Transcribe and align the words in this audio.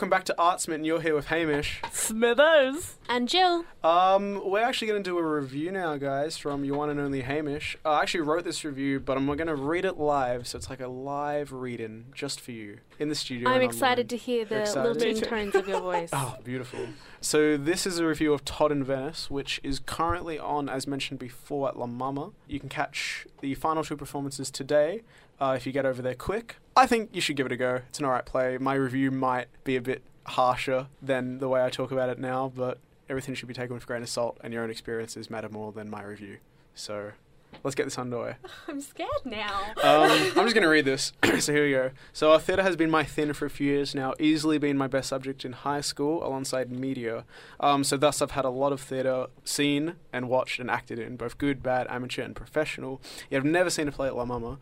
welcome 0.00 0.08
back 0.08 0.24
to 0.24 0.34
Artsman. 0.38 0.86
You're 0.86 1.02
here 1.02 1.14
with 1.14 1.26
Hamish. 1.26 1.82
Smithers. 1.92 2.96
And 3.10 3.28
Jill. 3.28 3.66
Um, 3.84 4.40
we're 4.48 4.64
actually 4.64 4.88
going 4.88 5.02
to 5.02 5.10
do 5.10 5.18
a 5.18 5.22
review 5.22 5.70
now, 5.70 5.98
guys, 5.98 6.38
from 6.38 6.64
your 6.64 6.78
one 6.78 6.88
and 6.88 6.98
only 6.98 7.20
Hamish. 7.20 7.76
Uh, 7.84 7.90
I 7.90 8.00
actually 8.00 8.22
wrote 8.22 8.44
this 8.44 8.64
review, 8.64 8.98
but 8.98 9.18
I'm 9.18 9.26
going 9.26 9.46
to 9.46 9.54
read 9.54 9.84
it 9.84 9.98
live, 9.98 10.46
so 10.46 10.56
it's 10.56 10.70
like 10.70 10.80
a 10.80 10.88
live 10.88 11.52
reading 11.52 12.06
just 12.14 12.40
for 12.40 12.52
you 12.52 12.78
in 12.98 13.10
the 13.10 13.14
studio. 13.14 13.50
I'm 13.50 13.60
excited 13.60 14.04
online. 14.04 14.08
to 14.08 14.16
hear 14.16 14.44
the 14.46 14.60
excited? 14.62 14.88
lilting 14.88 15.20
tones 15.20 15.54
of 15.54 15.68
your 15.68 15.80
voice. 15.82 16.08
Oh, 16.22 16.38
beautiful. 16.42 16.80
So 17.20 17.58
this 17.58 17.86
is 17.86 17.98
a 17.98 18.06
review 18.06 18.32
of 18.32 18.42
Todd 18.46 18.72
in 18.72 18.82
Venice, 18.82 19.30
which 19.30 19.60
is 19.62 19.80
currently 19.80 20.38
on, 20.38 20.70
as 20.70 20.86
mentioned 20.86 21.20
before, 21.20 21.68
at 21.68 21.78
La 21.78 21.86
Mama. 21.86 22.30
You 22.48 22.58
can 22.58 22.70
catch 22.70 23.26
the 23.42 23.54
final 23.54 23.84
two 23.84 23.98
performances 23.98 24.50
today 24.50 25.02
uh, 25.40 25.54
if 25.58 25.66
you 25.66 25.72
get 25.72 25.84
over 25.84 26.00
there 26.00 26.14
quick. 26.14 26.56
I 26.76 26.86
think 26.86 27.10
you 27.12 27.20
should 27.20 27.36
give 27.36 27.46
it 27.46 27.52
a 27.52 27.56
go. 27.56 27.80
It's 27.88 27.98
an 27.98 28.04
alright 28.04 28.24
play. 28.24 28.58
My 28.58 28.74
review 28.74 29.10
might 29.10 29.48
be 29.64 29.76
a 29.76 29.80
bit 29.80 30.02
harsher 30.26 30.86
than 31.02 31.38
the 31.38 31.48
way 31.48 31.64
I 31.64 31.70
talk 31.70 31.90
about 31.90 32.08
it 32.08 32.18
now, 32.18 32.52
but 32.54 32.78
everything 33.08 33.34
should 33.34 33.48
be 33.48 33.54
taken 33.54 33.74
with 33.74 33.82
a 33.82 33.86
grain 33.86 34.02
of 34.02 34.08
salt, 34.08 34.38
and 34.42 34.52
your 34.52 34.62
own 34.62 34.70
experiences 34.70 35.28
matter 35.28 35.48
more 35.48 35.72
than 35.72 35.90
my 35.90 36.02
review. 36.02 36.38
So 36.74 37.12
let's 37.64 37.74
get 37.74 37.84
this 37.84 37.98
underway. 37.98 38.36
I'm 38.68 38.80
scared 38.80 39.10
now. 39.24 39.72
Um, 39.82 40.10
I'm 40.36 40.44
just 40.44 40.54
going 40.54 40.62
to 40.62 40.68
read 40.68 40.84
this. 40.84 41.12
so 41.40 41.52
here 41.52 41.64
we 41.64 41.72
go. 41.72 41.90
So, 42.12 42.32
our 42.32 42.38
theatre 42.38 42.62
has 42.62 42.76
been 42.76 42.90
my 42.90 43.04
thing 43.04 43.32
for 43.32 43.46
a 43.46 43.50
few 43.50 43.72
years 43.72 43.94
now, 43.94 44.14
easily 44.18 44.58
been 44.58 44.78
my 44.78 44.86
best 44.86 45.08
subject 45.08 45.44
in 45.44 45.52
high 45.52 45.80
school 45.80 46.26
alongside 46.26 46.70
media. 46.70 47.24
Um, 47.58 47.84
so, 47.84 47.96
thus, 47.96 48.22
I've 48.22 48.32
had 48.32 48.44
a 48.44 48.50
lot 48.50 48.72
of 48.72 48.80
theatre 48.80 49.26
seen 49.44 49.96
and 50.12 50.28
watched 50.28 50.60
and 50.60 50.70
acted 50.70 50.98
in, 50.98 51.16
both 51.16 51.38
good, 51.38 51.62
bad, 51.62 51.86
amateur, 51.90 52.22
and 52.22 52.34
professional. 52.34 53.00
Yet, 53.28 53.38
I've 53.38 53.44
never 53.44 53.70
seen 53.70 53.88
a 53.88 53.92
play 53.92 54.06
at 54.06 54.16
La 54.16 54.24
Mama. 54.24 54.58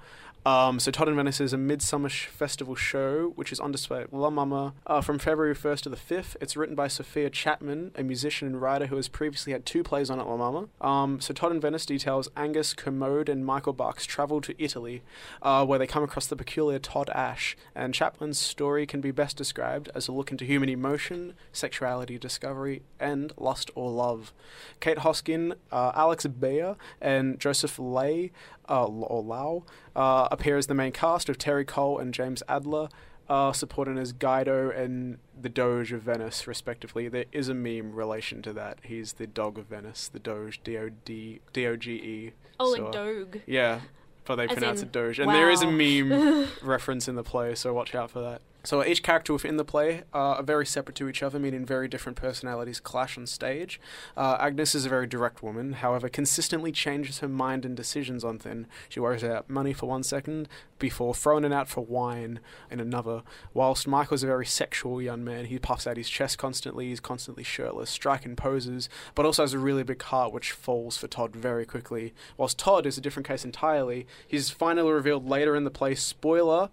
Um, 0.47 0.81
so 0.81 0.91
Todd 0.91 1.09
in 1.09 1.17
Venice 1.17 1.41
is 1.41 1.53
a 1.53 1.57
Midsumma 1.57 2.09
sh- 2.09 2.27
festival 2.27 2.75
show 2.75 3.33
which 3.35 3.53
is 3.53 3.61
on 3.61 3.73
display 3.73 4.03
at 4.03 4.13
La 4.13 4.31
Mama 4.31 4.75
uh, 4.87 5.01
from 5.01 5.19
February 5.19 5.55
1st 5.55 5.83
to 5.83 5.89
the 5.89 5.97
5th. 5.97 6.37
It's 6.41 6.57
written 6.57 6.75
by 6.75 6.89
Sofia 6.89 7.29
Chapman, 7.29 7.93
a 7.97 8.03
musician 8.03 8.49
and 8.49 8.61
writer 8.61 8.87
who 8.87 8.97
has 8.97 9.09
previously 9.09 9.53
had 9.53 9.67
two 9.67 9.83
plays 9.83 10.11
on 10.11 10.21
at 10.21 10.27
La 10.27 10.37
Mama. 10.37 10.69
Um, 10.81 11.21
so 11.21 11.35
Todd 11.35 11.53
in 11.53 11.61
Venice 11.61 11.85
details 11.85 12.29
Angus 12.37 12.73
Kermode 12.73 13.29
and 13.29 13.45
Michael 13.45 13.73
Bark's 13.73 14.07
travel 14.07 14.41
to 14.41 14.55
Italy, 14.63 15.03
uh, 15.43 15.67
where 15.67 15.79
they 15.79 15.87
come 15.87 16.03
across 16.03 16.27
the 16.27 16.37
peculiar 16.37 16.79
Todd 16.79 17.11
Ash. 17.11 17.57
And 17.75 17.93
Chapman's 17.93 18.39
story 18.39 18.87
can 18.87 19.01
be 19.01 19.11
best 19.11 19.37
described 19.37 19.91
as 19.95 20.09
a 20.09 20.13
look 20.13 20.31
into 20.31 20.45
human 20.45 20.69
emotion, 20.69 21.35
sexuality, 21.53 22.19
discovery, 22.19 22.83
and 22.99 23.33
lust 23.37 23.71
or 23.75 23.91
love. 23.91 24.33
Kate 24.81 24.99
Hosking, 24.99 25.55
uh, 25.71 25.93
Alex 25.95 26.27
Beyer, 26.27 26.77
and 27.01 27.39
Joseph 27.39 27.79
Lay 27.79 28.33
uh, 28.69 28.85
or 28.85 29.23
Lau 29.23 29.65
uh, 29.97 30.29
appear 30.31 30.57
as 30.57 30.67
the 30.67 30.75
main 30.75 30.93
cast 30.93 31.29
of 31.29 31.39
Terry 31.39 31.65
Cole 31.65 31.99
and 31.99 32.13
James 32.15 32.43
Adler. 32.49 32.89
Uh, 33.29 33.53
supporting 33.53 33.99
as 33.99 34.13
Guido 34.15 34.71
and 34.71 35.19
the 35.39 35.51
Doge 35.51 35.93
of 35.93 36.01
Venice, 36.01 36.47
respectively. 36.47 37.09
There 37.09 37.27
is 37.31 37.51
a 37.51 37.55
meme 37.55 37.93
relation 37.93 38.41
to 38.41 38.55
that. 38.55 38.79
He's 38.83 39.13
the 39.15 39.27
dog 39.27 39.59
of 39.59 39.67
Venice, 39.67 40.09
the 40.09 40.19
Doge, 40.19 40.63
D 40.65 40.79
O 40.79 40.89
D 41.05 41.41
D 41.53 41.67
O 41.67 41.77
G 41.77 41.93
E. 41.93 42.33
Oh, 42.59 42.75
So, 42.75 42.85
like 42.85 42.93
Doge. 42.93 43.43
Yeah, 43.47 43.81
but 44.25 44.37
they 44.37 44.47
As 44.47 44.53
pronounce 44.53 44.81
in, 44.81 44.89
it 44.89 44.93
Doge. 44.93 45.19
And 45.19 45.29
there 45.31 45.51
is 45.51 45.61
a 45.61 45.71
meme 45.71 46.49
reference 46.63 47.07
in 47.07 47.17
the 47.17 47.23
play, 47.23 47.55
so 47.55 47.75
watch 47.75 47.95
out 47.95 48.11
for 48.11 48.23
that. 48.23 48.41
So 48.69 48.85
each 48.85 49.03
character 49.03 49.33
within 49.33 49.57
the 49.57 49.65
play 49.65 50.03
uh, 50.13 50.35
are 50.35 50.43
very 50.43 50.67
separate 50.67 50.95
to 50.97 51.09
each 51.09 51.23
other, 51.23 51.39
meaning 51.39 51.65
very 51.65 51.89
different 51.89 52.19
personalities 52.19 52.81
clash 52.81 53.17
on 53.17 53.27
stage. 53.27 53.81
Uh, 54.15 54.37
Agnes 54.39 54.75
is 54.75 54.85
a 54.85 54.91
very 54.91 55.07
direct 55.07 55.43
woman, 55.43 55.73
however, 55.73 56.11
consistently 56.11 56.71
changes 56.71 57.21
her 57.21 57.29
mind 57.29 57.65
and 57.65 57.75
decisions 57.75 58.25
on 58.25 58.39
things. 58.39 58.67
She 58.91 59.01
worries 59.01 59.23
about 59.23 59.49
money 59.49 59.73
for 59.73 59.87
one 59.87 60.03
second 60.03 60.51
before 60.79 61.15
throwing 61.15 61.45
it 61.45 61.53
out 61.53 61.71
for 61.71 61.81
wine 61.81 62.41
in 62.71 62.79
another. 62.79 63.23
Whilst 63.55 63.89
Michael's 63.89 64.23
a 64.23 64.27
very 64.27 64.45
sexual 64.45 65.01
young 65.01 65.25
man, 65.25 65.47
he 65.47 65.59
puffs 65.59 65.87
out 65.87 65.97
his 65.97 66.11
chest 66.11 66.37
constantly, 66.37 66.89
he's 66.89 67.01
constantly 67.01 67.45
shirtless, 67.45 67.89
striking 67.89 68.37
poses, 68.37 68.91
but 69.15 69.25
also 69.25 69.45
has 69.45 69.55
a 69.55 69.59
really 69.59 69.83
big 69.83 70.03
heart 70.03 70.35
which 70.35 70.53
falls 70.53 70.99
for 70.99 71.09
Todd 71.09 71.35
very 71.35 71.65
quickly. 71.65 72.13
Whilst 72.37 72.59
Todd 72.59 72.85
is 72.85 72.99
a 72.99 73.01
different 73.01 73.27
case 73.27 73.47
entirely, 73.47 74.07
he's 74.27 74.51
finally 74.51 74.93
revealed 74.93 75.27
later 75.27 75.57
in 75.57 75.65
the 75.65 75.71
play, 75.71 75.95
spoiler, 75.95 76.69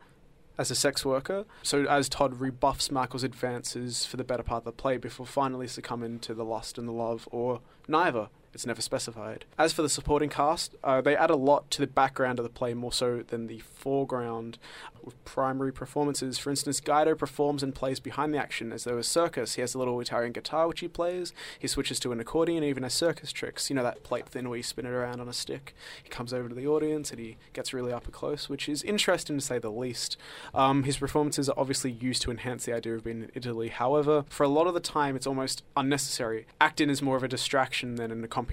as 0.58 0.72
a 0.72 0.76
sex 0.76 1.06
worker. 1.06 1.46
So 1.64 1.86
as 1.86 2.10
Todd 2.10 2.40
rebuffs 2.40 2.92
Michael's 2.92 3.24
advances 3.24 4.06
for 4.06 4.18
the 4.18 4.24
better 4.24 4.44
part 4.44 4.62
of 4.62 4.66
the 4.66 4.72
play 4.72 4.98
before 4.98 5.26
finally 5.26 5.68
succumbing 5.68 6.20
to 6.20 6.34
the 6.34 6.46
lust 6.46 6.78
and 6.78 6.88
the 6.88 6.94
love, 6.94 7.28
or 7.32 7.62
neither. 7.88 8.30
It's 8.56 8.66
never 8.66 8.82
specified. 8.82 9.44
As 9.58 9.74
for 9.74 9.82
the 9.82 9.90
supporting 9.90 10.30
cast, 10.30 10.76
uh, 10.82 11.02
they 11.02 11.14
add 11.14 11.30
a 11.30 11.36
lot 11.36 11.70
to 11.72 11.82
the 11.82 11.88
background 11.88 12.40
of 12.40 12.44
the 12.44 12.50
play 12.50 12.74
more 12.74 12.94
so 12.94 13.22
than 13.22 13.48
the 13.48 13.60
foreground 13.60 14.58
with 15.04 15.24
primary 15.26 15.74
performances. 15.74 16.38
For 16.38 16.52
instance, 16.52 16.80
Guido 16.80 17.16
performs 17.16 17.64
and 17.64 17.76
plays 17.76 18.00
behind 18.00 18.34
the 18.34 18.38
action 18.38 18.72
as 18.72 18.86
though 18.86 18.98
a 18.98 19.04
circus. 19.04 19.56
He 19.56 19.62
has 19.62 19.76
a 19.76 19.78
little 19.78 20.00
Italian 20.00 20.32
guitar 20.32 20.70
which 20.70 20.80
he 20.80 20.88
plays. 20.88 21.34
He 21.60 21.68
switches 21.68 22.00
to 22.00 22.14
an 22.14 22.22
accordion, 22.22 22.64
even 22.64 22.84
has 22.84 22.94
circus 22.94 23.34
tricks. 23.34 23.70
You 23.70 23.76
know 23.76 23.84
that 23.84 24.04
plate 24.04 24.30
thing 24.30 24.48
where 24.48 24.56
you 24.56 24.64
spin 24.64 24.86
it 24.86 24.90
around 24.90 25.20
on 25.20 25.28
a 25.28 25.34
stick. 25.34 25.76
He 26.02 26.10
comes 26.10 26.32
over 26.32 26.48
to 26.48 26.56
the 26.56 26.66
audience 26.66 27.12
and 27.12 27.20
he 27.20 27.36
gets 27.52 27.74
really 27.74 27.92
up 27.92 28.10
close, 28.14 28.48
which 28.48 28.70
is 28.70 28.84
interesting 28.84 29.38
to 29.38 29.44
say 29.44 29.60
the 29.60 29.70
least. 29.70 30.16
Um, 30.54 30.84
his 30.84 30.96
performances 30.96 31.50
are 31.50 31.60
obviously 31.60 31.92
used 31.92 32.22
to 32.22 32.32
enhance 32.32 32.64
the 32.64 32.74
idea 32.74 32.96
of 32.96 33.04
being 33.04 33.24
in 33.24 33.32
Italy. 33.36 33.68
However, 33.68 34.24
for 34.30 34.44
a 34.44 34.50
lot 34.50 34.66
of 34.66 34.74
the 34.74 34.80
time, 34.80 35.18
it's 35.18 35.28
almost 35.28 35.62
unnecessary. 35.76 36.48
Acting 36.62 36.90
is 36.90 37.02
more 37.02 37.18
of 37.18 37.24
a 37.24 37.28
distraction 37.28 37.96
than 37.96 38.12
an 38.12 38.24
accompaniment. 38.24 38.45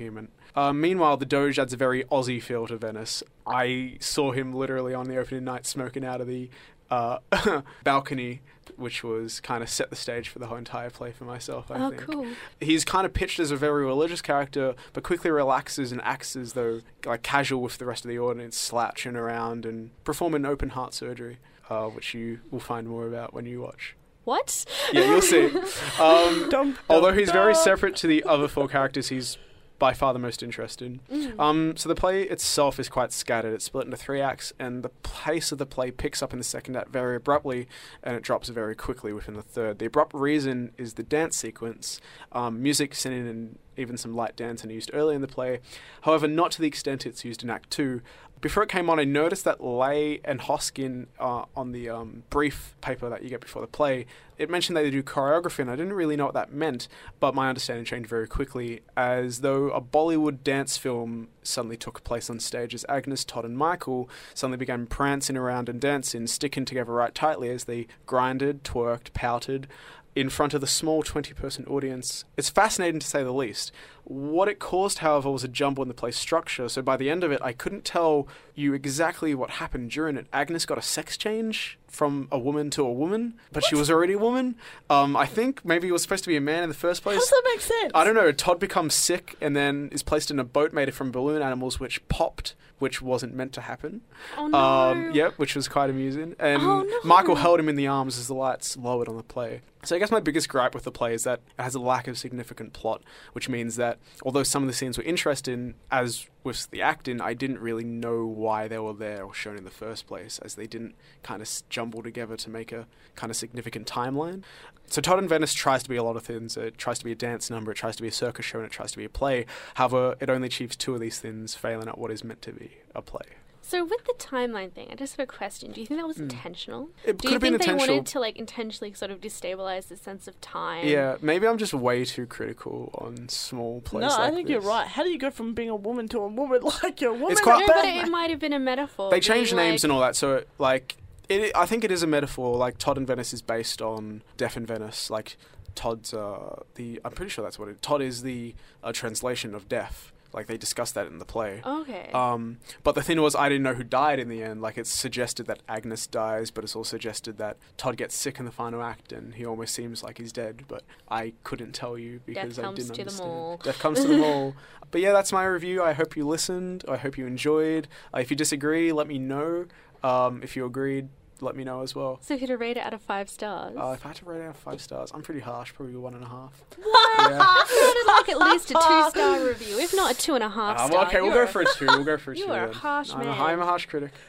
Uh, 0.55 0.73
meanwhile, 0.73 1.17
the 1.17 1.25
Doge 1.25 1.59
adds 1.59 1.73
a 1.73 1.77
very 1.77 2.05
Aussie 2.05 2.43
feel 2.43 2.67
to 2.67 2.77
Venice. 2.77 3.23
I 3.47 3.97
saw 4.01 4.33
him 4.33 4.53
literally 4.53 4.95
on 4.95 5.09
the 5.09 5.17
opening 5.17 5.45
night 5.45 5.67
smoking 5.67 6.05
out 6.05 6.21
of 6.21 6.27
the 6.27 6.51
uh, 6.91 7.19
balcony, 7.85 8.43
which 8.77 9.03
was 9.03 9.41
kind 9.41 9.63
of 9.63 9.71
set 9.71 9.89
the 9.89 9.97
stage 9.97 10.29
for 10.29 10.39
the 10.39 10.47
whole 10.47 10.59
entire 10.59 10.91
play 10.91 11.11
for 11.11 11.25
myself. 11.25 11.71
I 11.71 11.87
oh, 11.87 11.89
think 11.89 12.03
cool. 12.03 12.27
he's 12.61 12.85
kind 12.85 13.07
of 13.07 13.15
pitched 13.15 13.41
as 13.41 13.51
a 13.51 13.57
very 13.57 13.85
religious 13.85 14.21
character, 14.21 14.75
but 14.93 15.03
quickly 15.03 15.31
relaxes 15.31 15.91
and 15.91 16.03
acts 16.03 16.37
as 16.37 16.53
though 16.53 16.83
like 17.07 17.23
casual 17.23 17.63
with 17.63 17.79
the 17.79 17.87
rest 17.87 18.05
of 18.05 18.11
the 18.11 18.19
audience, 18.19 18.59
slouching 18.59 19.17
around 19.17 19.65
and 19.65 19.91
performing 20.05 20.45
open 20.45 20.71
heart 20.71 20.93
surgery, 20.93 21.39
uh, 21.71 21.87
which 21.87 22.13
you 22.13 22.41
will 22.51 22.61
find 22.61 22.87
more 22.87 23.07
about 23.07 23.33
when 23.33 23.47
you 23.47 23.63
watch. 23.63 23.97
What? 24.25 24.65
Yeah, 24.93 25.07
you'll 25.07 25.23
see. 25.23 25.51
Um, 25.99 26.49
Dum, 26.49 26.79
although 26.89 27.11
dum, 27.11 27.19
he's 27.19 27.31
very 27.31 27.55
separate 27.55 27.97
to 27.97 28.07
the 28.07 28.23
other 28.25 28.49
four 28.49 28.69
characters, 28.69 29.09
he's 29.09 29.37
by 29.83 29.93
far 29.93 30.13
the 30.13 30.19
most 30.21 30.45
interesting. 30.45 31.01
Mm. 31.11 31.41
Um, 31.41 31.77
so 31.77 31.89
the 31.89 31.97
play 31.97 32.23
itself 32.23 32.79
is 32.79 32.89
quite 32.89 33.13
scattered. 33.13 33.53
It's 33.53 33.65
split 33.65 33.87
into 33.87 33.97
three 33.97 34.21
acts, 34.21 34.53
and 34.57 34.85
the 34.85 34.91
pace 34.91 35.51
of 35.51 35.59
the 35.59 35.67
play 35.67 35.91
picks 35.91 36.23
up 36.23 36.33
in 36.33 36.39
the 36.39 36.45
second 36.45 36.77
act 36.77 36.91
very 36.91 37.17
abruptly, 37.17 37.67
and 38.01 38.15
it 38.15 38.23
drops 38.23 38.49
very 38.49 38.77
quickly 38.77 39.13
within 39.13 39.35
the 39.35 39.43
third. 39.43 39.81
The 39.81 39.87
abrupt 39.87 40.15
reason 40.15 40.71
is 40.79 40.95
the 40.95 41.03
dance 41.03 41.37
sequence. 41.37 42.01
Um, 42.31 42.63
music, 42.63 42.95
singing, 42.95 43.27
and 43.27 43.59
even 43.77 43.97
some 43.97 44.15
light 44.15 44.37
dancing 44.37 44.71
used 44.71 44.91
early 44.93 45.15
in 45.15 45.21
the 45.21 45.29
play. 45.29 45.61
However, 46.03 46.29
not 46.29 46.51
to 46.53 46.61
the 46.61 46.69
extent 46.69 47.07
it's 47.07 47.25
used 47.25 47.43
in 47.43 47.51
Act 47.51 47.71
Two. 47.71 48.03
Before 48.41 48.65
it 48.65 48.69
came 48.69 48.91
on, 48.91 48.99
I 48.99 49.05
noticed 49.05 49.45
that 49.45 49.63
Lay 49.63 50.21
and 50.25 50.41
Hosking 50.41 51.07
uh, 51.21 51.45
on 51.55 51.71
the 51.71 51.89
um, 51.89 52.25
brief 52.29 52.75
paper 52.81 53.09
that 53.09 53.23
you 53.23 53.29
get 53.29 53.41
before 53.41 53.63
the 53.63 53.69
play, 53.69 54.05
it 54.37 54.51
mentioned 54.51 54.77
that 54.77 54.83
they 54.83 54.91
do 54.91 55.01
choreography, 55.01 55.61
and 55.61 55.71
I 55.71 55.77
didn't 55.77 55.93
really 55.93 56.17
know 56.17 56.25
what 56.25 56.35
that 56.35 56.53
meant, 56.53 56.89
but 57.21 57.37
my 57.37 57.49
understanding 57.49 57.85
changed 57.85 58.09
very 58.09 58.27
quickly, 58.27 58.81
as 58.97 59.43
though 59.43 59.71
a 59.71 59.81
Bollywood 59.81 60.43
dance 60.43 60.77
film 60.77 61.29
suddenly 61.45 61.77
took 61.77 62.03
place 62.03 62.29
on 62.29 62.41
stage 62.41 62.75
as 62.75 62.85
Agnes, 62.89 63.25
Todd, 63.25 63.45
and 63.45 63.57
Michael 63.57 64.11
suddenly 64.35 64.59
began 64.59 64.87
prancing 64.87 65.37
around 65.37 65.69
and 65.69 65.81
dancing, 65.81 66.27
sticking 66.27 66.65
together 66.65 66.91
right 66.91 67.15
tightly 67.15 67.49
as 67.49 67.65
they 67.65 67.87
grinded, 68.07 68.65
twerked, 68.65 69.13
pouted 69.13 69.69
in 70.15 70.29
front 70.29 70.55
of 70.55 70.61
the 70.61 70.67
small 70.67 71.03
20 71.03 71.33
person 71.35 71.65
audience. 71.67 72.25
It's 72.37 72.51
fascinating 72.51 73.01
to 73.01 73.07
say 73.07 73.23
the 73.23 73.33
least. 73.33 73.73
What 74.05 74.49
it 74.49 74.59
caused, 74.59 74.99
however, 74.99 75.31
was 75.31 75.45
a 75.45 75.49
jumble 75.49 75.83
in 75.83 75.89
the 75.89 75.95
play's 75.95 76.17
structure, 76.17 76.69
so 76.69 76.83
by 76.83 76.97
the 76.97 77.09
end 77.09 77.23
of 77.23 77.31
it, 77.31 77.41
I 77.43 77.53
couldn't 77.53 77.85
tell 77.85 78.27
you 78.55 78.75
exactly 78.75 79.33
what 79.35 79.51
happened 79.51 79.91
during 79.93 80.17
it. 80.17 80.27
Agnes 80.33 80.67
got 80.67 80.77
a 80.77 80.83
sex 80.83 81.17
change 81.17 81.79
from 81.87 82.27
a 82.33 82.39
woman 82.39 82.69
to 82.71 82.83
a 82.85 82.93
woman, 82.93 83.35
but 83.53 83.65
she 83.65 83.75
was 83.77 83.91
already 83.91 84.15
a 84.15 84.19
woman. 84.19 84.57
Um, 84.91 85.17
I 85.17 85.27
think 85.27 85.65
maybe 85.65 85.87
he 85.87 85.93
was 85.93 86.03
supposed 86.03 86.25
to 86.25 86.29
be 86.29 86.37
a 86.37 86.41
man 86.41 86.63
in 86.65 86.69
the 86.69 86.75
first 86.75 87.03
How 87.05 87.11
place. 87.13 87.21
does 87.21 87.31
that 87.31 87.43
make 87.53 87.61
sense? 87.61 87.93
I 87.95 88.03
don't 88.03 88.15
know. 88.17 88.33
Todd 88.33 88.59
becomes 88.59 88.95
sick 88.95 89.37
and 89.41 89.55
then 89.55 89.89
is 89.93 90.03
placed 90.03 90.31
in 90.31 90.39
a 90.41 90.45
boat 90.45 90.73
made 90.73 90.93
from 90.95 91.13
balloon 91.13 91.41
animals, 91.41 91.79
which 91.79 92.07
popped, 92.09 92.55
which 92.81 93.01
wasn't 93.01 93.35
meant 93.35 93.53
to 93.53 93.61
happen. 93.61 94.01
Oh 94.37 94.49
no. 94.49 94.59
Um, 94.59 95.13
yep, 95.15 95.35
which 95.39 95.55
was 95.55 95.69
quite 95.69 95.91
amusing. 95.91 96.35
And 96.41 96.61
Oh, 96.63 96.83
no. 96.83 96.99
Michael 97.05 97.37
held 97.37 97.61
him 97.61 97.69
in 97.69 97.77
the 97.77 97.87
arms 97.87 98.19
as 98.19 98.27
the 98.27 98.35
lights 98.35 98.77
lowered 98.77 99.09
on 99.09 99.17
the 99.17 99.23
play. 99.23 99.61
So 99.85 99.95
I 99.97 99.99
guess 99.99 100.11
my 100.11 100.21
biggest 100.21 100.49
gripe 100.49 100.75
with 100.75 100.85
the 100.85 100.93
play 100.93 101.13
is 101.15 101.25
that 101.25 101.41
it 101.59 101.63
has 101.63 101.75
a 101.75 101.81
lack 101.81 102.09
of 102.09 102.17
significant 102.17 102.73
plot, 102.73 103.03
which 103.33 103.49
means 103.49 103.77
that 103.77 103.92
although 104.25 104.43
some 104.43 104.63
of 104.63 104.67
the 104.67 104.73
scenes 104.73 104.99
were 104.99 105.05
interesting, 105.05 105.75
as 105.91 106.27
with 106.45 106.71
the 106.71 106.83
acting, 106.83 107.21
I 107.21 107.35
didn't 107.35 107.61
really 107.61 107.85
know 107.85 108.25
why 108.27 108.69
they 108.69 108.79
were 108.79 108.93
there 108.93 109.23
or 109.25 109.35
shown 109.35 109.57
in 109.57 109.65
the 109.65 109.71
first 109.71 110.07
place, 110.07 110.39
as 110.41 110.55
they 110.55 110.67
didn't 110.67 110.95
kind 111.23 111.43
of 111.43 111.49
jumble 111.69 112.03
together 112.03 112.37
to 112.37 112.51
make 112.51 112.73
a 112.73 112.87
kind 113.15 113.31
of 113.31 113.37
significant 113.37 113.87
timeline. 113.87 114.43
So 114.87 115.01
Todd 115.01 115.19
in 115.21 115.29
Venice 115.29 115.55
tries 115.55 115.83
to 115.85 115.89
be 115.89 115.97
a 115.97 116.03
lot 116.03 116.17
of 116.17 116.23
things. 116.23 116.57
It 116.57 116.77
tries 116.77 116.99
to 116.99 117.05
be 117.05 117.13
a 117.13 117.17
dance 117.17 117.49
number, 117.51 117.73
it 117.73 117.77
tries 117.77 117.97
to 117.97 118.03
be 118.03 118.09
a 118.09 118.13
circus 118.13 118.45
show, 118.45 118.59
and 118.59 118.67
it 118.67 118.73
tries 118.73 118.93
to 118.93 118.99
be 118.99 119.05
a 119.05 119.09
play. 119.09 119.47
However, 119.75 120.17
it 120.21 120.29
only 120.29 120.47
achieves 120.47 120.77
two 120.77 120.95
of 120.95 121.01
these 121.01 121.19
things, 121.19 121.55
failing 121.55 121.89
at 121.89 121.99
what 121.99 122.11
is 122.11 122.25
meant 122.25 122.43
to 122.43 122.53
be 122.53 122.79
a 122.95 123.03
play. 123.03 123.27
So 123.65 123.85
with 123.85 124.05
the 124.05 124.15
timeline 124.19 124.73
thing, 124.73 124.89
I 124.91 124.97
just 124.97 125.17
have 125.17 125.23
a 125.25 125.27
question. 125.27 125.71
Do 125.71 125.81
you 125.81 125.87
think 125.87 126.01
that 126.01 126.07
was 126.07 126.19
intentional? 126.19 126.91
It 127.05 127.19
Do 127.19 127.23
could 127.23 127.25
you 127.29 127.31
have 127.35 127.41
been 127.41 127.59
think 127.59 127.65
they 127.67 127.75
wanted 127.75 128.07
to 128.07 128.21
like 128.21 128.37
intentionally 128.37 128.93
sort 128.93 129.11
of 129.13 129.21
destabilize 129.21 129.87
the 129.89 129.97
sense 129.97 130.27
of 130.27 130.39
time? 130.41 130.87
Yeah, 130.87 131.17
maybe 131.23 131.47
I'm 131.47 131.59
just 131.59 131.73
way 131.73 132.05
too 132.05 132.27
critical 132.27 132.91
on 132.95 133.29
small 133.29 133.81
plays. 133.81 134.03
no, 134.03 134.09
I 134.09 134.27
like 134.27 134.35
think 134.35 134.49
you're 134.49 134.61
right. 134.61 134.87
How 134.87 135.05
do 135.05 135.11
you 135.11 135.19
go 135.19 135.31
from 135.31 135.55
being 135.55 135.69
a 135.71 135.77
woman 135.77 136.09
to 136.09 136.19
a 136.19 136.27
woman 136.29 136.61
like 136.83 137.01
you're 137.01 137.11
a 137.13 137.15
woman? 137.15 137.31
It's 137.33 137.41
quite- 137.41 137.61
No, 137.61 137.65
a 137.67 137.69
but 137.69 137.85
it 137.85 138.11
might 138.11 138.31
have 138.31 138.41
been 138.41 138.53
a 138.53 138.59
metaphor. 138.59 139.11
They 139.11 139.21
changed 139.21 139.55
names 139.55 139.83
like, 139.83 139.85
and 139.85 139.93
all 139.93 140.01
that, 140.01 140.17
so 140.17 140.43
like, 140.59 140.97
it, 141.29 141.53
I 141.55 141.65
think 141.65 141.85
it 141.85 141.93
is 141.93 142.03
a 142.03 142.07
metaphor. 142.09 142.57
Like 142.57 142.79
Todd 142.79 142.99
in 142.99 143.07
Venice 143.07 143.33
is 143.33 143.43
based 143.43 143.81
on 143.81 144.23
Death 144.37 144.57
in 144.57 144.67
Venice. 144.67 145.09
Like 145.09 145.37
Todd's 145.77 146.13
uh, 146.13 146.63
the 146.75 147.01
I'm 147.05 147.13
pretty 147.13 147.31
sure 147.31 147.45
that's 147.45 147.59
what 147.61 147.69
it. 147.69 147.81
Todd 147.81 148.03
is 148.03 148.23
the 148.23 148.55
uh, 148.83 148.93
translation 148.93 149.55
of 149.55 149.69
death. 149.69 150.13
Like 150.33 150.47
they 150.47 150.57
discussed 150.57 150.95
that 150.95 151.07
in 151.07 151.19
the 151.19 151.25
play. 151.25 151.61
Okay. 151.65 152.11
Um, 152.15 152.59
but 152.83 152.95
the 152.95 153.03
thing 153.03 153.21
was, 153.21 153.35
I 153.35 153.49
didn't 153.49 153.63
know 153.65 153.75
who 153.75 153.85
died 153.85 154.19
in 154.19 154.29
the 154.29 154.43
end. 154.43 154.63
Like, 154.63 154.79
it's 154.79 154.91
suggested 154.91 155.47
that 155.47 155.61
Agnes 155.69 156.07
dies, 156.07 156.51
but 156.51 156.65
it's 156.65 156.75
also 156.75 156.93
suggested 156.97 157.39
that 157.39 157.57
Todd 157.77 157.97
gets 157.97 158.15
sick 158.15 158.39
in 158.39 158.45
the 158.45 158.51
final 158.53 158.83
act, 158.83 159.13
and 159.13 159.35
he 159.35 159.45
almost 159.47 159.75
seems 159.75 160.03
like 160.03 160.19
he's 160.19 160.33
dead. 160.33 160.65
But 160.69 160.83
I 161.09 161.33
couldn't 161.45 161.73
tell 161.73 161.99
you 161.99 162.21
because 162.25 162.59
I 162.59 162.63
comes 162.63 162.77
didn't 162.79 162.89
to 162.91 162.97
them 162.97 163.01
understand. 163.07 163.31
all. 163.31 163.57
Death 163.63 163.79
comes 163.79 164.01
to 164.03 164.09
them 164.09 164.23
all. 164.25 164.55
But 164.91 165.01
yeah, 165.01 165.13
that's 165.13 165.33
my 165.33 165.45
review. 165.45 165.83
I 165.83 165.93
hope 165.93 166.17
you 166.17 166.27
listened. 166.27 166.85
I 166.89 166.97
hope 166.99 167.17
you 167.19 167.27
enjoyed. 167.27 167.89
Uh, 168.15 168.19
if 168.21 168.31
you 168.31 168.37
disagree, 168.37 168.93
let 168.93 169.07
me 169.07 169.19
know. 169.19 169.67
Um, 170.03 170.43
if 170.43 170.57
you 170.57 170.65
agreed, 170.67 171.09
let 171.43 171.57
me 171.57 171.65
know 171.65 171.83
as 171.83 171.95
well. 171.95 172.19
so 172.23 172.35
if 172.35 172.41
you 172.41 172.47
had 172.47 172.53
to 172.55 172.59
rate 172.59 172.77
it 172.77 172.81
out 172.81 172.95
of 172.95 173.03
five 173.03 173.29
stars, 173.29 173.77
Uh, 173.77 173.91
if 173.97 174.05
I 174.05 174.09
had 174.09 174.17
to 174.19 174.25
rate 174.25 174.41
it 174.41 174.45
out 174.45 174.51
of 174.51 174.57
five 174.57 174.81
stars, 174.81 175.11
I'm 175.13 175.23
pretty 175.23 175.41
harsh, 175.41 175.75
probably 175.75 175.97
one 175.97 176.15
and 176.15 176.23
a 176.25 176.29
half. 176.29 176.63
what? 176.81 177.31
yeah. 177.31 177.39
I 177.43 177.95
would 177.97 178.13
like 178.13 178.29
at 178.29 178.39
least 178.53 178.71
a 178.71 178.75
two 178.75 179.11
star 179.11 179.45
review, 179.45 179.79
if 179.81 179.95
not 179.95 180.13
a 180.13 180.15
two 180.17 180.35
and 180.35 180.45
a 180.45 180.49
half 180.49 180.79
Uh, 180.79 180.87
star. 180.87 180.99
well, 180.99 181.07
okay, 181.09 181.21
we'll 181.21 181.33
go 181.35 181.47
for 181.47 181.63
a 181.63 181.67
two. 181.77 181.87
We'll 181.87 182.05
go 182.05 182.17
for 182.17 182.33
a 182.33 182.37
you 182.37 182.47
two. 182.47 182.53
are 182.53 182.69
a 182.69 182.73
harsh 182.73 183.13
man. 183.15 183.29
I'm 183.29 183.61
a 183.61 183.67
harsh 183.67 183.87
critic. 183.87 184.13